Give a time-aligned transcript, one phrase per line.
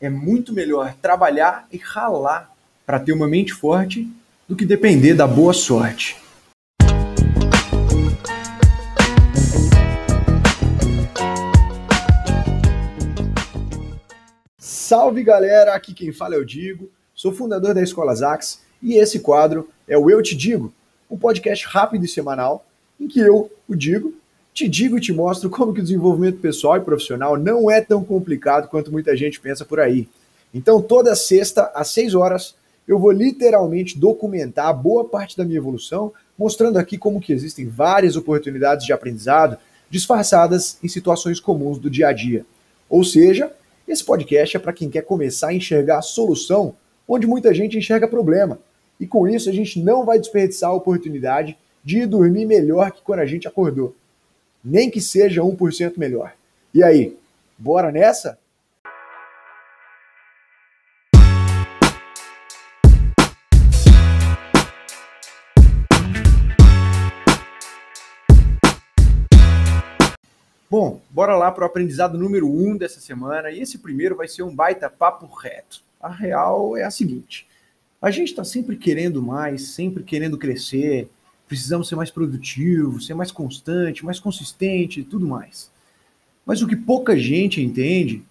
[0.00, 2.52] é muito melhor trabalhar e ralar
[2.86, 4.08] para ter uma mente forte
[4.48, 6.16] do que depender da boa sorte.
[14.56, 19.20] Salve galera, aqui quem fala é o Digo, sou fundador da Escola Zax e esse
[19.20, 20.72] quadro é o Eu Te Digo,
[21.10, 22.64] um podcast rápido e semanal
[22.98, 24.14] em que eu, o Digo,
[24.58, 28.02] te digo e te mostro como que o desenvolvimento pessoal e profissional não é tão
[28.02, 30.08] complicado quanto muita gente pensa por aí.
[30.52, 36.12] Então, toda sexta, às 6 horas, eu vou literalmente documentar boa parte da minha evolução,
[36.36, 39.56] mostrando aqui como que existem várias oportunidades de aprendizado
[39.88, 42.44] disfarçadas em situações comuns do dia a dia.
[42.90, 43.52] Ou seja,
[43.86, 46.74] esse podcast é para quem quer começar a enxergar a solução
[47.06, 48.58] onde muita gente enxerga problema.
[48.98, 53.02] E com isso a gente não vai desperdiçar a oportunidade de ir dormir melhor que
[53.02, 53.94] quando a gente acordou
[54.64, 56.34] nem que seja 1% melhor.
[56.74, 57.16] E aí,
[57.58, 58.38] bora nessa?
[70.70, 73.50] Bom, bora lá para o aprendizado número 1 um dessa semana.
[73.50, 75.82] E esse primeiro vai ser um baita papo reto.
[75.98, 77.46] A real é a seguinte:
[78.02, 81.08] a gente está sempre querendo mais, sempre querendo crescer,
[81.48, 85.70] precisamos ser mais produtivos, ser mais constante, mais consistente e tudo mais.
[86.44, 88.22] Mas o que pouca gente entende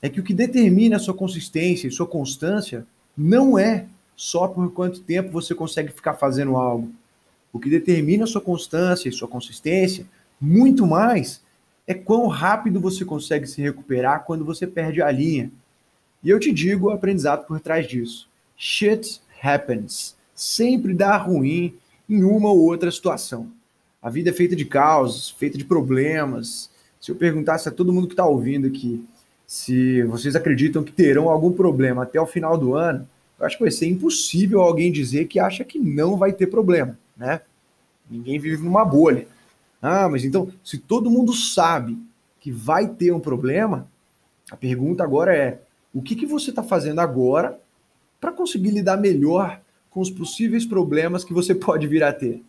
[0.00, 4.72] é que o que determina a sua consistência e sua constância não é só por
[4.72, 6.90] quanto tempo você consegue ficar fazendo algo.
[7.52, 10.06] O que determina a sua constância e sua consistência,
[10.40, 11.42] muito mais,
[11.86, 15.50] é quão rápido você consegue se recuperar quando você perde a linha.
[16.22, 18.28] E eu te digo o aprendizado por trás disso.
[18.56, 20.16] Shit happens.
[20.34, 21.74] Sempre dá ruim
[22.08, 23.50] em uma ou outra situação.
[24.00, 26.70] A vida é feita de causas, feita de problemas.
[27.00, 29.04] Se eu perguntasse a todo mundo que está ouvindo aqui
[29.48, 33.08] se vocês acreditam que terão algum problema até o final do ano,
[33.40, 36.98] eu acho que vai ser impossível alguém dizer que acha que não vai ter problema,
[37.16, 37.40] né?
[38.10, 39.26] Ninguém vive numa bolha.
[39.80, 41.98] Ah, mas então, se todo mundo sabe
[42.38, 43.88] que vai ter um problema,
[44.50, 45.62] a pergunta agora é:
[45.94, 47.58] o que, que você está fazendo agora
[48.20, 49.62] para conseguir lidar melhor
[49.98, 52.40] com os possíveis problemas que você pode vir a ter.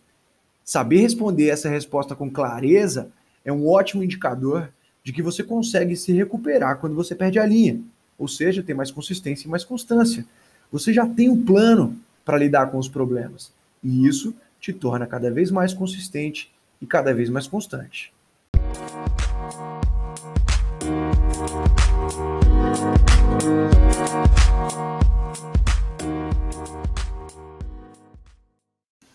[0.64, 3.10] Saber responder essa resposta com clareza
[3.44, 4.72] é um ótimo indicador
[5.02, 7.80] de que você consegue se recuperar quando você perde a linha,
[8.16, 10.24] ou seja, ter mais consistência e mais constância.
[10.70, 13.52] Você já tem um plano para lidar com os problemas,
[13.82, 18.12] e isso te torna cada vez mais consistente e cada vez mais constante.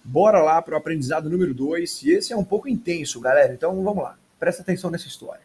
[0.07, 2.03] Bora lá para o aprendizado número 2.
[2.03, 3.51] E esse é um pouco intenso, galera.
[3.51, 4.15] Então vamos lá.
[4.39, 5.41] Presta atenção nessa história.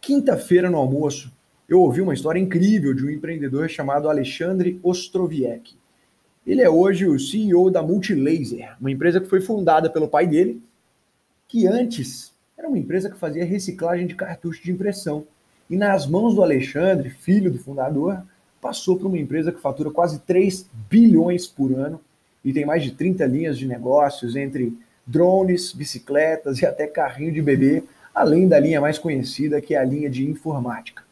[0.00, 1.32] Quinta-feira no almoço,
[1.68, 5.76] eu ouvi uma história incrível de um empreendedor chamado Alexandre Ostroviec.
[6.46, 10.62] Ele é hoje o CEO da Multilaser, uma empresa que foi fundada pelo pai dele,
[11.48, 15.26] que antes era uma empresa que fazia reciclagem de cartuchos de impressão.
[15.68, 18.22] E nas mãos do Alexandre, filho do fundador,
[18.60, 22.00] passou para uma empresa que fatura quase 3 bilhões por ano
[22.44, 24.76] e tem mais de 30 linhas de negócios entre
[25.06, 29.84] drones, bicicletas e até carrinho de bebê, além da linha mais conhecida, que é a
[29.84, 31.02] linha de informática.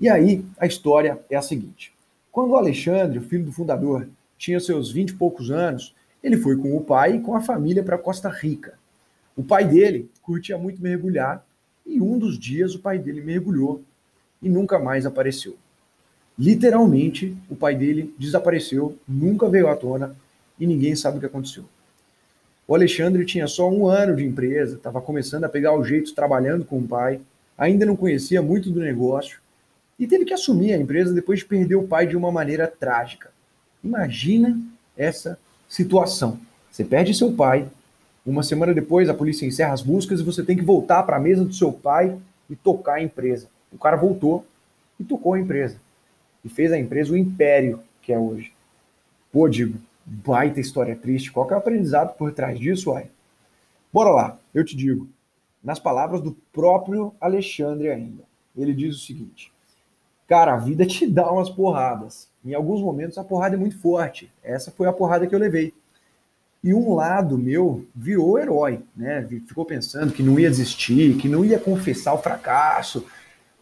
[0.00, 1.92] E aí, a história é a seguinte:
[2.30, 6.76] quando Alexandre, o filho do fundador, tinha seus 20 e poucos anos, ele foi com
[6.76, 8.78] o pai e com a família para Costa Rica.
[9.36, 11.44] O pai dele curtia muito mergulhar
[11.86, 13.82] e um dos dias o pai dele mergulhou
[14.42, 15.56] e nunca mais apareceu.
[16.38, 20.14] Literalmente, o pai dele desapareceu, nunca veio à tona
[20.58, 21.64] e ninguém sabe o que aconteceu.
[22.66, 26.64] O Alexandre tinha só um ano de empresa, estava começando a pegar o jeito trabalhando
[26.64, 27.20] com o pai,
[27.56, 29.40] ainda não conhecia muito do negócio
[29.98, 33.30] e teve que assumir a empresa depois de perder o pai de uma maneira trágica.
[33.82, 34.60] Imagina
[34.96, 36.38] essa situação.
[36.70, 37.66] Você perde seu pai,
[38.24, 41.20] uma semana depois a polícia encerra as buscas e você tem que voltar para a
[41.20, 42.18] mesa do seu pai
[42.50, 43.48] e tocar a empresa.
[43.72, 44.44] O cara voltou
[45.00, 45.76] e tocou a empresa.
[46.44, 48.52] E fez a empresa o império que é hoje.
[49.32, 49.78] Pô, digo,
[50.08, 51.30] baita história triste.
[51.30, 53.10] Qual que é o aprendizado por trás disso, uai?
[53.92, 55.08] Bora lá, eu te digo.
[55.62, 58.24] Nas palavras do próprio Alexandre ainda.
[58.56, 59.52] Ele diz o seguinte:
[60.26, 62.28] Cara, a vida te dá umas porradas.
[62.44, 64.32] Em alguns momentos a porrada é muito forte.
[64.42, 65.72] Essa foi a porrada que eu levei.
[66.62, 69.26] E um lado meu virou herói, né?
[69.46, 73.06] Ficou pensando que não ia desistir, que não ia confessar o fracasso.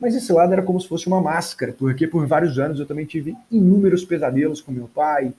[0.00, 3.06] Mas esse lado era como se fosse uma máscara, porque por vários anos eu também
[3.06, 5.32] tive inúmeros pesadelos com meu pai,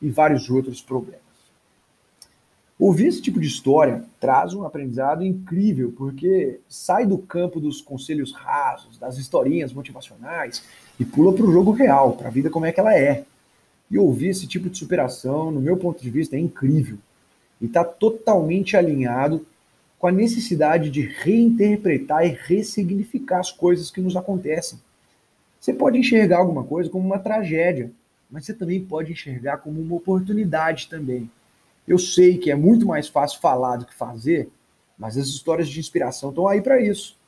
[0.00, 1.20] e vários outros problemas.
[2.80, 8.32] Ouvir esse tipo de história traz um aprendizado incrível, porque sai do campo dos conselhos
[8.32, 10.64] rasos, das historinhas motivacionais
[10.98, 13.26] e pula para o jogo real, para a vida como é que ela é.
[13.90, 16.96] E ouvir esse tipo de superação, no meu ponto de vista, é incrível.
[17.60, 19.44] E está totalmente alinhado
[19.98, 24.78] com a necessidade de reinterpretar e ressignificar as coisas que nos acontecem.
[25.60, 27.92] Você pode enxergar alguma coisa como uma tragédia,
[28.30, 31.30] mas você também pode enxergar como uma oportunidade também.
[31.86, 34.48] Eu sei que é muito mais fácil falar do que fazer,
[34.98, 37.18] mas as histórias de inspiração estão aí para isso.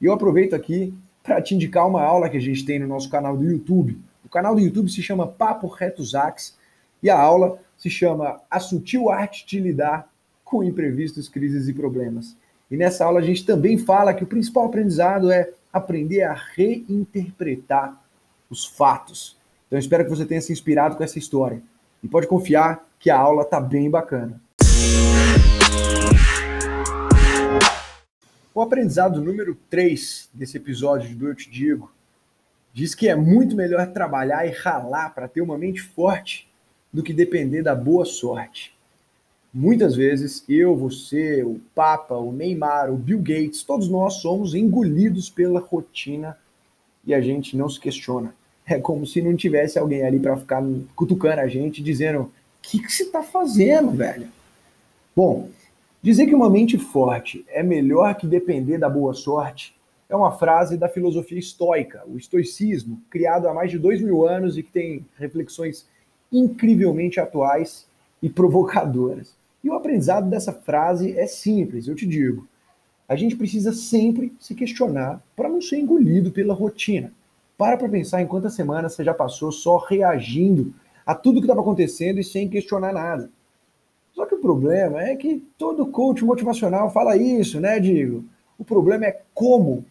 [0.00, 0.92] E eu aproveito aqui
[1.22, 3.98] para te indicar uma aula que a gente tem no nosso canal do YouTube.
[4.24, 6.56] O canal do YouTube se chama Papo Reto Zax
[7.02, 10.08] e a aula se chama A Sutil Arte de Lidar
[10.44, 12.36] com Imprevistos, Crises e Problemas.
[12.70, 18.00] E nessa aula a gente também fala que o principal aprendizado é aprender a reinterpretar
[18.48, 19.39] os fatos.
[19.70, 21.62] Então espero que você tenha se inspirado com essa história.
[22.02, 24.42] E pode confiar que a aula tá bem bacana.
[28.52, 31.88] O aprendizado número 3 desse episódio do Eu Te Digo
[32.74, 36.48] diz que é muito melhor trabalhar e ralar para ter uma mente forte
[36.92, 38.76] do que depender da boa sorte.
[39.54, 45.30] Muitas vezes eu, você, o Papa, o Neymar, o Bill Gates, todos nós somos engolidos
[45.30, 46.36] pela rotina
[47.06, 48.34] e a gente não se questiona.
[48.66, 50.62] É como se não tivesse alguém ali para ficar
[50.94, 52.30] cutucando a gente, dizendo: O
[52.62, 54.28] que, que você está fazendo, velho?
[55.14, 55.48] Bom,
[56.02, 59.74] dizer que uma mente forte é melhor que depender da boa sorte
[60.08, 64.58] é uma frase da filosofia estoica, o estoicismo, criado há mais de dois mil anos
[64.58, 65.86] e que tem reflexões
[66.32, 67.86] incrivelmente atuais
[68.20, 69.36] e provocadoras.
[69.62, 72.48] E o aprendizado dessa frase é simples, eu te digo.
[73.08, 77.12] A gente precisa sempre se questionar para não ser engolido pela rotina.
[77.60, 80.72] Para para pensar em quantas semanas você já passou só reagindo
[81.04, 83.30] a tudo que estava acontecendo e sem questionar nada.
[84.14, 88.24] Só que o problema é que todo coach motivacional fala isso, né, Diego?
[88.58, 89.84] O problema é como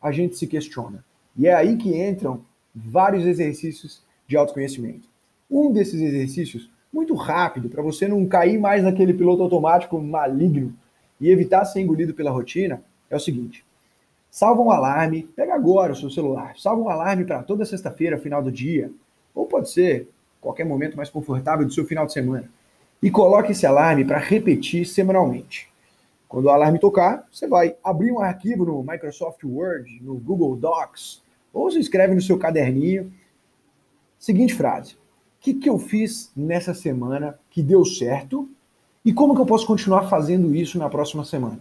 [0.00, 1.04] a gente se questiona.
[1.36, 2.42] E é aí que entram
[2.72, 5.08] vários exercícios de autoconhecimento.
[5.50, 10.72] Um desses exercícios muito rápido, para você não cair mais naquele piloto automático maligno
[11.20, 13.64] e evitar ser engolido pela rotina, é o seguinte:
[14.30, 18.42] salva um alarme, pega agora o seu celular, salva um alarme para toda sexta-feira, final
[18.42, 18.90] do dia,
[19.34, 20.08] ou pode ser
[20.40, 22.50] qualquer momento mais confortável do seu final de semana,
[23.02, 25.68] e coloque esse alarme para repetir semanalmente.
[26.28, 31.22] Quando o alarme tocar, você vai abrir um arquivo no Microsoft Word, no Google Docs,
[31.52, 33.12] ou se escreve no seu caderninho.
[34.18, 34.96] Seguinte frase:
[35.40, 38.48] que, que eu fiz nessa semana que deu certo
[39.04, 41.58] e como que eu posso continuar fazendo isso na próxima semana?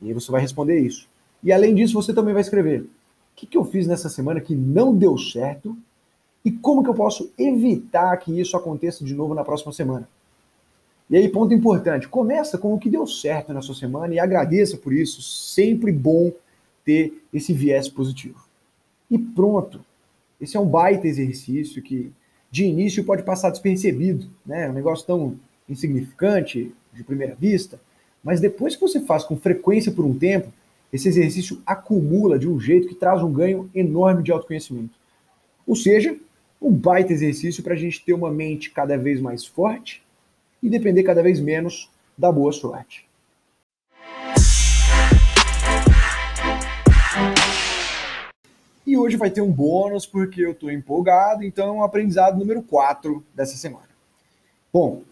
[0.00, 1.08] E aí você vai responder isso.
[1.42, 2.88] E além disso, você também vai escrever o
[3.34, 5.76] que, que eu fiz nessa semana que não deu certo
[6.44, 10.08] e como que eu posso evitar que isso aconteça de novo na próxima semana.
[11.08, 14.76] E aí, ponto importante, começa com o que deu certo na sua semana e agradeça
[14.76, 15.20] por isso.
[15.20, 16.32] Sempre bom
[16.84, 18.44] ter esse viés positivo.
[19.10, 19.84] E pronto.
[20.40, 22.12] Esse é um baita exercício que
[22.50, 24.70] de início pode passar despercebido, né?
[24.70, 25.36] Um negócio tão
[25.68, 27.80] insignificante de primeira vista,
[28.22, 30.52] mas depois que você faz com frequência por um tempo,
[30.92, 34.98] esse exercício acumula de um jeito que traz um ganho enorme de autoconhecimento.
[35.66, 36.16] Ou seja,
[36.60, 40.02] um baita exercício para a gente ter uma mente cada vez mais forte
[40.62, 41.88] e depender cada vez menos
[42.18, 43.08] da boa sorte.
[48.86, 53.56] E hoje vai ter um bônus porque eu estou empolgado, então aprendizado número 4 dessa
[53.56, 53.88] semana.
[54.72, 55.02] Bom,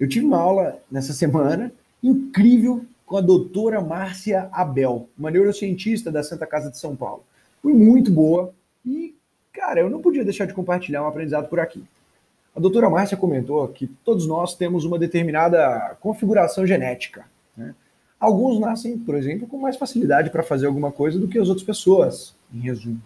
[0.00, 1.70] eu tive uma aula nessa semana
[2.02, 7.24] incrível com a doutora Márcia Abel, uma neurocientista da Santa Casa de São Paulo.
[7.62, 8.52] Foi muito boa
[8.84, 9.14] e,
[9.52, 11.84] cara, eu não podia deixar de compartilhar um aprendizado por aqui.
[12.54, 17.24] A doutora Márcia comentou que todos nós temos uma determinada configuração genética.
[17.56, 17.74] Né?
[18.18, 21.66] Alguns nascem, por exemplo, com mais facilidade para fazer alguma coisa do que as outras
[21.66, 23.00] pessoas, em resumo.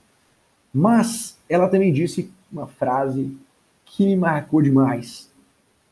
[0.72, 3.36] Mas ela também disse uma frase
[3.84, 5.30] que me marcou demais.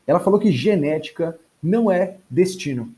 [0.07, 2.95] Ela falou que genética não é destino.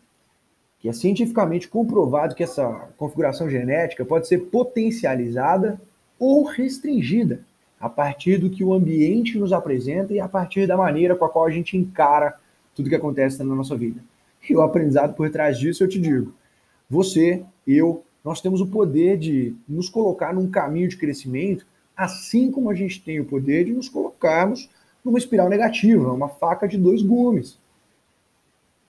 [0.82, 5.80] Que é cientificamente comprovado que essa configuração genética pode ser potencializada
[6.20, 7.46] ou restringida
[7.80, 11.30] a partir do que o ambiente nos apresenta e a partir da maneira com a
[11.30, 12.36] qual a gente encara
[12.76, 14.02] tudo que acontece na nossa vida.
[14.48, 16.34] E o aprendizado por trás disso, eu te digo,
[16.90, 22.70] você, eu, nós temos o poder de nos colocar num caminho de crescimento assim como
[22.70, 24.70] a gente tem o poder de nos colocarmos
[25.04, 27.60] numa espiral negativa, uma faca de dois gumes.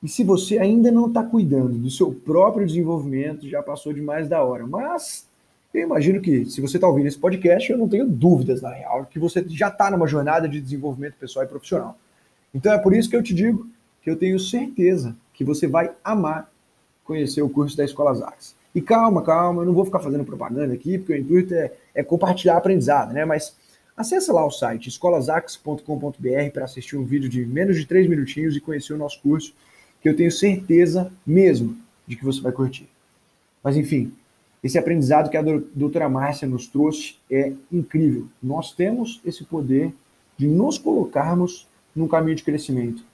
[0.03, 4.43] E se você ainda não está cuidando do seu próprio desenvolvimento, já passou demais da
[4.43, 4.67] hora.
[4.67, 5.29] Mas
[5.73, 9.07] eu imagino que, se você está ouvindo esse podcast, eu não tenho dúvidas, na real,
[9.07, 11.97] que você já está numa jornada de desenvolvimento pessoal e profissional.
[12.55, 13.67] Então é por isso que eu te digo
[14.03, 16.51] que eu tenho certeza que você vai amar
[17.05, 18.55] conhecer o curso da Escola Zax.
[18.75, 22.03] E calma, calma, eu não vou ficar fazendo propaganda aqui, porque o intuito é, é
[22.03, 23.25] compartilhar aprendizado, né?
[23.25, 23.57] Mas
[23.97, 28.61] acessa lá o site escolazax.com.br para assistir um vídeo de menos de três minutinhos e
[28.61, 29.55] conhecer o nosso curso,
[30.03, 32.89] que eu tenho certeza mesmo de que você vai curtir.
[33.63, 34.13] Mas enfim,
[34.63, 35.43] esse aprendizado que a
[35.75, 38.27] doutora Márcia nos trouxe é incrível.
[38.43, 39.93] Nós temos esse poder
[40.37, 43.05] de nos colocarmos num caminho de crescimento.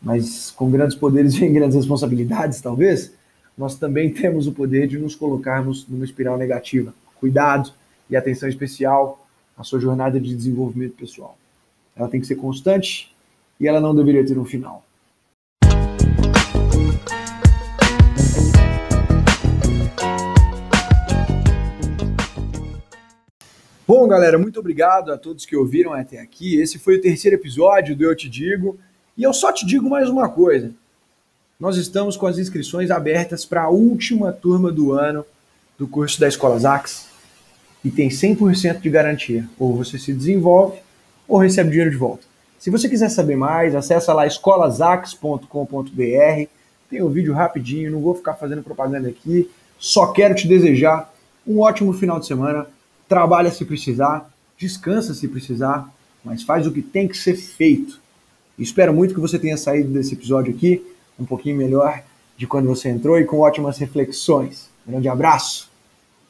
[0.00, 3.12] Mas com grandes poderes vem grandes responsabilidades, talvez.
[3.56, 6.94] Nós também temos o poder de nos colocarmos numa espiral negativa.
[7.20, 7.72] Cuidado
[8.10, 9.26] e atenção especial
[9.56, 11.36] à sua jornada de desenvolvimento pessoal.
[11.94, 13.14] Ela tem que ser constante
[13.60, 14.84] e ela não deveria ter um final.
[23.84, 26.60] Bom, galera, muito obrigado a todos que ouviram até aqui.
[26.60, 28.78] Esse foi o terceiro episódio do Eu Te Digo.
[29.18, 30.70] E eu só te digo mais uma coisa.
[31.58, 35.26] Nós estamos com as inscrições abertas para a última turma do ano
[35.76, 37.08] do curso da Escola Zax
[37.84, 39.48] e tem 100% de garantia.
[39.58, 40.78] Ou você se desenvolve
[41.26, 42.22] ou recebe dinheiro de volta.
[42.60, 46.48] Se você quiser saber mais, acessa lá escolazax.com.br.
[46.88, 49.50] Tem um vídeo rapidinho, não vou ficar fazendo propaganda aqui.
[49.76, 51.12] Só quero te desejar
[51.44, 52.68] um ótimo final de semana.
[53.12, 55.86] Trabalha se precisar, descansa se precisar,
[56.24, 58.00] mas faz o que tem que ser feito.
[58.58, 60.82] Espero muito que você tenha saído desse episódio aqui
[61.18, 62.02] um pouquinho melhor
[62.38, 64.70] de quando você entrou e com ótimas reflexões.
[64.86, 65.71] Um grande abraço!